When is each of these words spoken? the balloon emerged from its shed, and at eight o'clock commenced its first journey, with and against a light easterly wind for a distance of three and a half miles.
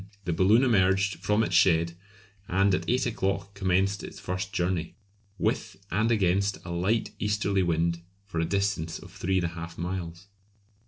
the 0.25 0.33
balloon 0.33 0.63
emerged 0.63 1.17
from 1.23 1.43
its 1.43 1.53
shed, 1.53 1.95
and 2.47 2.73
at 2.73 2.89
eight 2.89 3.05
o'clock 3.05 3.53
commenced 3.53 4.03
its 4.03 4.19
first 4.19 4.51
journey, 4.51 4.95
with 5.37 5.77
and 5.91 6.11
against 6.11 6.57
a 6.65 6.71
light 6.71 7.11
easterly 7.19 7.61
wind 7.61 8.01
for 8.25 8.39
a 8.39 8.45
distance 8.45 8.97
of 8.97 9.11
three 9.11 9.37
and 9.37 9.45
a 9.45 9.49
half 9.49 9.77
miles. 9.77 10.25